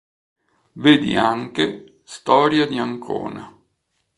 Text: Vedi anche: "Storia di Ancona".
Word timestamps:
Vedi 0.77 1.15
anche: 1.15 1.99
"Storia 2.01 2.65
di 2.65 2.79
Ancona". 2.79 3.55